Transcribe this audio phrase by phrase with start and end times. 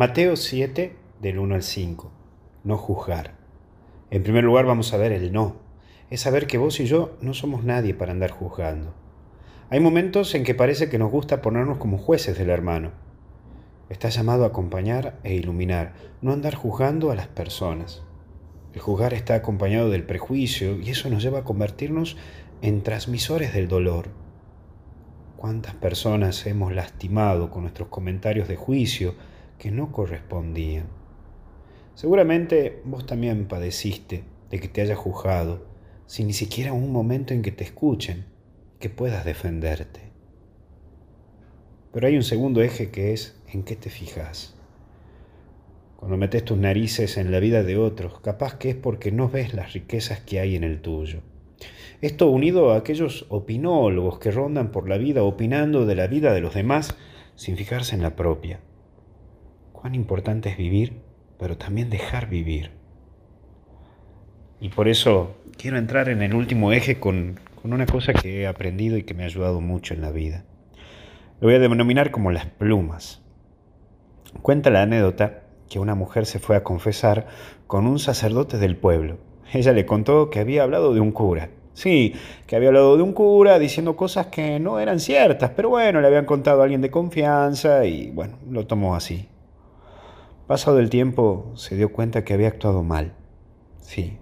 [0.00, 2.10] Mateo 7, del 1 al 5.
[2.64, 3.34] No juzgar.
[4.10, 5.56] En primer lugar vamos a ver el no.
[6.08, 8.94] Es saber que vos y yo no somos nadie para andar juzgando.
[9.68, 12.92] Hay momentos en que parece que nos gusta ponernos como jueces del hermano.
[13.90, 15.92] Estás llamado a acompañar e iluminar,
[16.22, 18.02] no andar juzgando a las personas.
[18.72, 22.16] El juzgar está acompañado del prejuicio y eso nos lleva a convertirnos
[22.62, 24.08] en transmisores del dolor.
[25.36, 29.14] ¿Cuántas personas hemos lastimado con nuestros comentarios de juicio,
[29.60, 30.86] que no correspondían.
[31.94, 35.66] Seguramente vos también padeciste de que te haya juzgado,
[36.06, 38.24] sin ni siquiera un momento en que te escuchen,
[38.78, 40.00] que puedas defenderte.
[41.92, 44.56] Pero hay un segundo eje que es en qué te fijas.
[45.96, 49.52] Cuando metes tus narices en la vida de otros, capaz que es porque no ves
[49.52, 51.20] las riquezas que hay en el tuyo.
[52.00, 56.40] Esto unido a aquellos opinólogos que rondan por la vida opinando de la vida de
[56.40, 56.96] los demás
[57.34, 58.60] sin fijarse en la propia
[59.80, 61.00] cuán importante es vivir,
[61.38, 62.70] pero también dejar vivir.
[64.60, 68.98] Y por eso quiero entrar en el último eje con, una cosa que he aprendido
[68.98, 70.44] y que me ha ayudado mucho en la vida.
[71.40, 73.22] Lo voy a denominar como las plumas.
[74.42, 77.26] Cuenta la anécdota que una mujer se fue a confesar
[77.66, 79.18] con un sacerdote del pueblo.
[79.52, 81.48] Ella le contó que había hablado de un cura.
[81.72, 82.14] Sí,
[82.46, 86.06] que había hablado de un cura diciendo cosas que no eran ciertas, pero bueno, le
[86.06, 89.26] habían contado a alguien de confianza y bueno, lo tomó así.
[90.50, 93.12] Pasado el tiempo se dio cuenta que había actuado mal,
[93.78, 94.18] sí,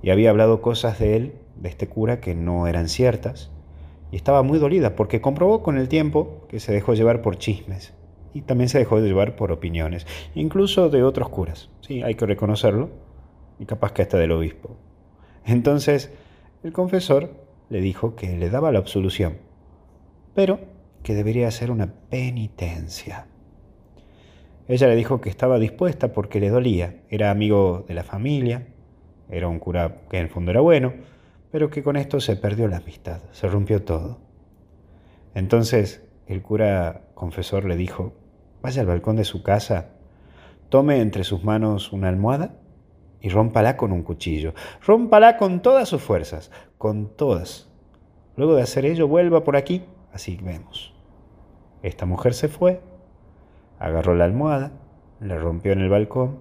[0.00, 3.50] y había hablado cosas de él, de este cura, que no eran ciertas,
[4.10, 7.92] y estaba muy dolida porque comprobó con el tiempo que se dejó llevar por chismes
[8.32, 12.88] y también se dejó llevar por opiniones, incluso de otros curas, sí, hay que reconocerlo,
[13.58, 14.78] y capaz que hasta del obispo.
[15.44, 16.10] Entonces,
[16.62, 17.34] el confesor
[17.68, 19.36] le dijo que le daba la absolución,
[20.34, 20.60] pero
[21.02, 23.26] que debería hacer una penitencia.
[24.66, 28.68] Ella le dijo que estaba dispuesta porque le dolía, era amigo de la familia,
[29.28, 30.94] era un cura que en el fondo era bueno,
[31.50, 34.18] pero que con esto se perdió la amistad, se rompió todo.
[35.34, 38.14] Entonces el cura confesor le dijo,
[38.62, 39.90] vaya al balcón de su casa,
[40.70, 42.56] tome entre sus manos una almohada
[43.20, 44.54] y rómpala con un cuchillo.
[44.86, 47.68] Rómpala con todas sus fuerzas, con todas.
[48.36, 50.94] Luego de hacer ello, vuelva por aquí, así vemos.
[51.82, 52.80] Esta mujer se fue
[53.84, 54.72] Agarró la almohada,
[55.20, 56.38] la rompió en el balcón,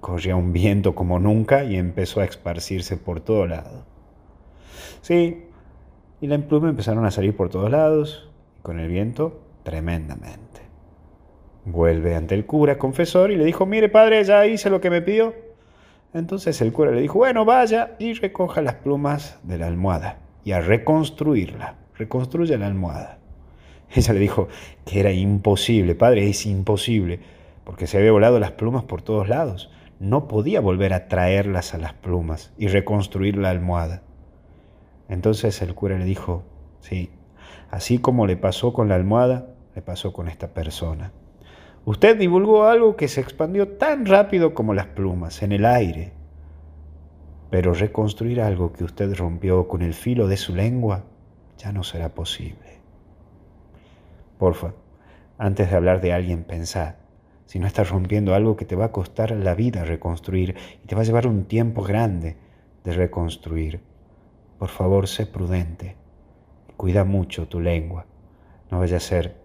[0.00, 3.84] corría un viento como nunca y empezó a esparcirse por todo lado.
[5.00, 5.46] Sí,
[6.20, 8.30] y la pluma empezaron a salir por todos lados,
[8.62, 10.60] con el viento tremendamente.
[11.64, 15.02] Vuelve ante el cura, confesor, y le dijo, mire padre, ya hice lo que me
[15.02, 15.34] pidió.
[16.14, 20.52] Entonces el cura le dijo, bueno, vaya y recoja las plumas de la almohada y
[20.52, 21.74] a reconstruirla.
[21.96, 23.18] Reconstruye la almohada.
[23.94, 24.48] Ella le dijo
[24.84, 27.20] que era imposible, padre, es imposible,
[27.64, 29.70] porque se había volado las plumas por todos lados.
[30.00, 34.02] No podía volver a traerlas a las plumas y reconstruir la almohada.
[35.08, 36.42] Entonces el cura le dijo,
[36.80, 37.10] sí,
[37.70, 41.12] así como le pasó con la almohada, le pasó con esta persona.
[41.84, 46.12] Usted divulgó algo que se expandió tan rápido como las plumas, en el aire.
[47.50, 51.04] Pero reconstruir algo que usted rompió con el filo de su lengua
[51.58, 52.81] ya no será posible.
[54.42, 54.74] Porfa,
[55.38, 56.96] antes de hablar de alguien, pensá
[57.46, 60.96] si no estás rompiendo algo que te va a costar la vida reconstruir y te
[60.96, 62.34] va a llevar un tiempo grande
[62.82, 63.82] de reconstruir.
[64.58, 65.94] Por favor, sé prudente.
[66.76, 68.06] Cuida mucho tu lengua.
[68.68, 69.36] No vaya a ser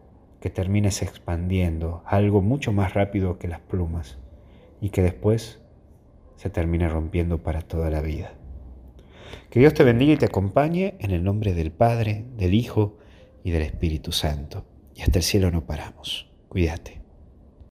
[0.41, 4.18] que termines expandiendo algo mucho más rápido que las plumas
[4.81, 5.62] y que después
[6.38, 8.31] se termine rompiendo para toda la vida.
[9.52, 12.97] Que Dios te bendiga y te acompañe en el nombre del Padre, del Hijo
[13.44, 14.66] y del Espíritu Santo
[14.97, 16.28] y hasta el cielo no paramos.
[16.50, 17.06] Cuídate.